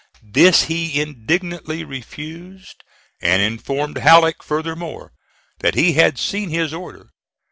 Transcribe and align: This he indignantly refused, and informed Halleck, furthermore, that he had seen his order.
This 0.33 0.63
he 0.63 0.99
indignantly 0.99 1.83
refused, 1.83 2.83
and 3.21 3.39
informed 3.39 3.99
Halleck, 3.99 4.41
furthermore, 4.41 5.11
that 5.59 5.75
he 5.75 5.93
had 5.93 6.17
seen 6.17 6.49
his 6.49 6.73
order. 6.73 7.09